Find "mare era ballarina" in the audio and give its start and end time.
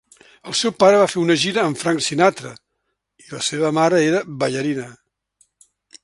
3.79-4.87